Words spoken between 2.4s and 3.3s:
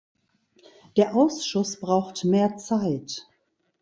Zeit.